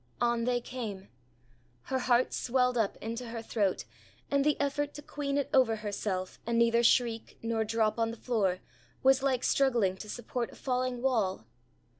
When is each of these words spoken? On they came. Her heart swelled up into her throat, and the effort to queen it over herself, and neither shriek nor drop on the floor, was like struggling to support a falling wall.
On 0.19 0.45
they 0.45 0.59
came. 0.59 1.09
Her 1.83 1.99
heart 1.99 2.33
swelled 2.33 2.75
up 2.75 2.97
into 3.01 3.27
her 3.27 3.43
throat, 3.43 3.85
and 4.31 4.43
the 4.43 4.59
effort 4.59 4.95
to 4.95 5.03
queen 5.03 5.37
it 5.37 5.47
over 5.53 5.75
herself, 5.75 6.39
and 6.43 6.57
neither 6.57 6.81
shriek 6.81 7.37
nor 7.43 7.63
drop 7.63 7.99
on 7.99 8.09
the 8.09 8.17
floor, 8.17 8.61
was 9.03 9.21
like 9.21 9.43
struggling 9.43 9.95
to 9.97 10.09
support 10.09 10.53
a 10.53 10.55
falling 10.55 11.03
wall. 11.03 11.45